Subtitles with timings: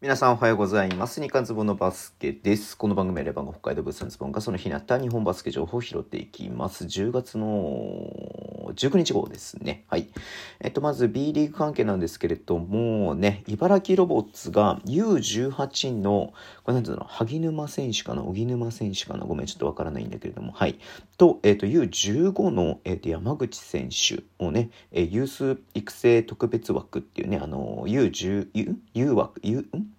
[0.00, 1.20] 皆さんおはようございます。
[1.20, 2.76] 日刊ズボンのバスケです。
[2.76, 6.84] この番組はレバンが北海道物産ズボンがその日にあった日本バスケ情報を拾っていきます。
[6.84, 8.08] 10月の
[8.74, 9.84] 19日号ですね。
[9.88, 10.08] はい。
[10.60, 16.32] えっと、まず B リーグ関係なんですけれども、ね、茨城ロボッツが U18 の、
[16.64, 20.78] これなんていうの、萩沼選手かな、荻沼選手かな、ごめん、ちょっとわからないんだけれども、はい。
[21.16, 29.98] と、えっと、U15 の、えっと、山口選手をね、えユース育成特別枠っていうね、あの、U10、U, U 枠、U、ん？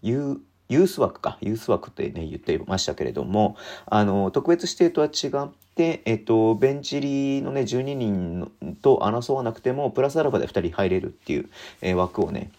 [0.00, 3.56] ユユース枠か、ユース枠ってね、言ってましたけれども、
[3.86, 8.50] あの、特別指定とは違って、えっと、ベンチ入りのね、12人
[8.82, 11.48] と争わなくても、プラスアルファで2人入れるっていう、
[11.80, 12.50] えー枠をね、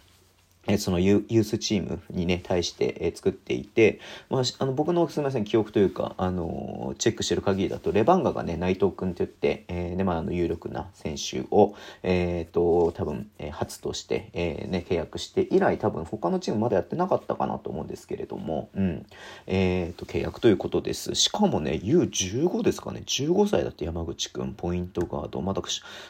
[0.68, 19.06] えそのユースチームにね、対して、え作っていて、まあ、あの僕のすみません、記憶というか、あのチェックしてる限りだと、レバンガがね、内藤君って言って、えーで、まあ、あの、有力な選手を、えっ、と、多分、えー初として、えーね、契約して以来、多分、他のチームまだやってなかったかなと思うんですけれども、うん。
[19.48, 21.16] えっ、と、契約ということです。
[21.16, 25.42] しかもね、U15 ですかね、15歳だって山口君、ポイントガード。
[25.42, 25.62] まだ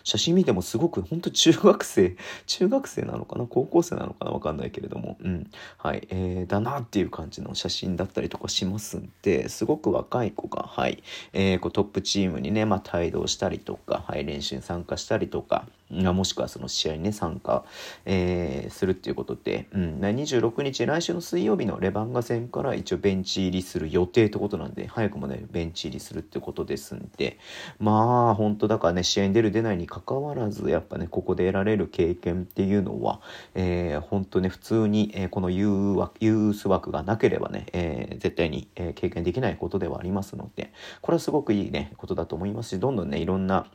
[0.03, 3.45] 写真見てもすごく、本当中学生、 中学生なのかな？
[3.45, 4.31] 高校生なのかな？
[4.31, 5.50] わかんないけれども、うん。
[5.78, 17.63] はい、えーだなっていう感じの写真だったりとかしますんで、すごく若い子が、はい、えーこうトップチームにね、まあ、帯同したりとか、はい、練習に参加したりとか、もしくはその試合にね、参加、
[18.05, 27.38] えーするっていうことで、うん、26日、来週の水曜日のレバンガ戦から一応ベンチ入りする予定ってことなんで、早くもね、ベンチ入りするってことですんで、
[27.80, 33.22] まあ、本当だからね、試合に出る出ないに関わらず、やっぱね、ここで得られる経験っていうのは、
[33.55, 43.67] えー、本当ね、普通に、えーこのユー枠ユース枠がなければね、えー絶対に、えー経験できないことではありますので、これはすごくいいね、ことだと思いますし、どんどんね、いろんな、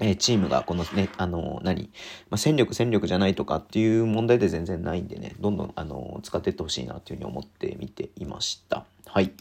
[0.00, 1.90] えーチームがこのね、あの何、
[2.30, 8.84] まあ、戦力戦力じゃないとかっていう問題で全然ないんでね、どんどん、あの使っていってほしいなっていうふうに思って見ていました。
[9.12, 9.32] はい。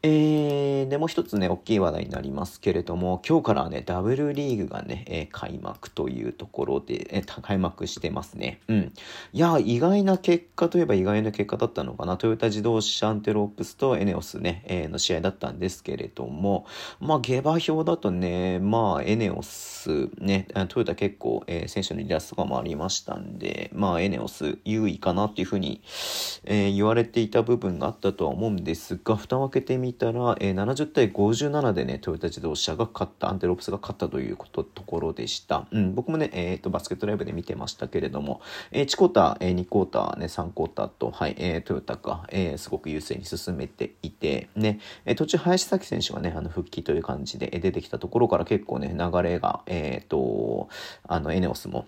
[0.00, 8.60] えー、でもう一つね、大きい話題になりますけれども、今日からはね、W リーグがね、えー開幕というところで、えー開幕してますね。
[8.68, 8.92] うん。
[9.32, 12.16] いや、意外な結果といえば意外な結果だったのかな。
[12.16, 16.66] トヨタ自動車アンテロープスとエネオスね、えーの試合だったんですけれども、
[17.00, 25.82] まあ、下馬評だとね、まあ、エネオス、ね、トヨタ結構、えー選手の離脱とかもありましたんで、まあ、エネオス優位かなっていうふうに、
[26.44, 35.66] えー言われていた部分があったとは思うんですがが、蓋を開けてみたら、えー70対57でね、トヨタ自動車が勝った、アンテロープスが勝ったということ、ところでした。
[35.72, 50.68] うん、僕もね、えっ、と、バスケットライブで見てましたけれども、えー、1クォーター、えー2クォーター、ね、3クォーターと、はい、えートヨタが、えーすごく優勢に進めていて、ね、えー途中、林咲選手がね、あの、復帰という感じでえ出てきたところから結構ね、流れが、えっ、と、
[51.06, 51.86] あの、エネオスも、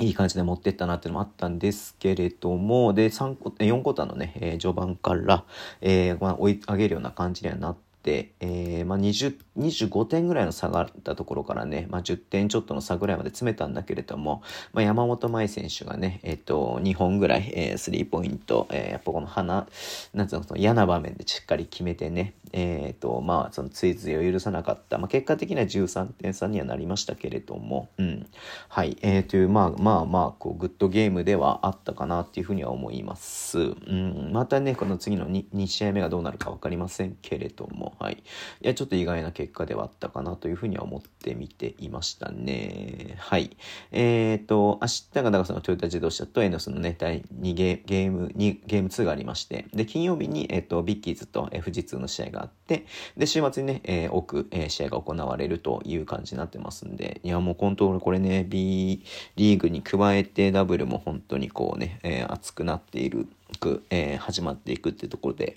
[0.00, 5.44] いい感じで持ってったなっていうのもあったんですけれども、で、3コ、4クォーターのね、えー序盤から、
[5.80, 14.42] えーまあ、追い上げるような感じにはなって、えーまあ、20、25点ぐらいの差があったところからね、まあ、10点ちょっとの差ぐらいまで詰めたんだけれども、
[14.72, 19.66] まあ、山本麻衣選手がね、えっ、と、2本ぐらい、えースリーポイント、えーやっぱこの花、
[20.14, 28.26] なんつうの、その嫌な場面でしっかり決めてね、えっ、と、まあ、その追随を許さなかった、まあ、結果的には13点差にはなりましたけれども、うん。
[28.68, 33.58] はい、えー、という、まあまあまあ、こう、グッドゲームではあったかなっていうふうには思います。
[33.58, 34.30] うん。
[34.32, 38.22] またね、この次の 2, 2試合目がどうなるか分かりませんけれども、はい。
[38.62, 43.14] いや、ちょっと意外な結果ではあったかなというふうには思って見ていましたね。
[43.18, 43.56] はい。
[43.92, 59.02] えっ、と、明日が、だからそのトヨタ自動車とエノスのね、第2ゲゲーム、2ゲーム2がありまして、で、金曜日に、えっ、と、ビッキーズとえー富士通の試合があって、で、週末にね、えー多く、えー試合が行われるという感じになってますんで、いや、もう本当これね、B
[59.36, 63.28] リーグに加えてダブルも本当にこうね、えー熱くなっている、
[63.60, 65.56] くえー始まっていくっていうところで、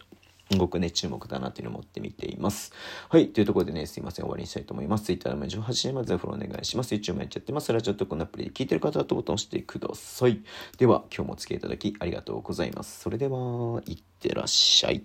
[0.52, 2.74] すごくね、注目だなというのを思って見ています。
[3.08, 3.30] はい。
[3.30, 4.25] というところでね、すいません。
[4.25, 5.06] 終わりにしたいと思います。
[5.06, 6.94] Twitter でも18時までフォローお願いします。
[6.94, 7.72] YouTube もやっちゃってます。
[7.72, 10.41] ラジオとこのアプリで聞いてる方はとボタンを押してください。
[10.78, 13.00] では、今日もお付き合いいただきありがとうございます。
[13.00, 15.03] それでは、いってらっしゃい。